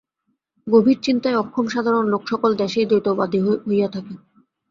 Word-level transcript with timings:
গভীর 0.67 0.97
চিন্তায় 1.03 1.39
অক্ষম 1.43 1.65
সাধারণ 1.67 2.05
লোক 2.07 2.23
সকল 2.31 2.51
দেশেই 2.61 2.89
দ্বৈতবাদী 2.89 3.39
হইয়া 3.65 3.87
থাকে। 3.95 4.13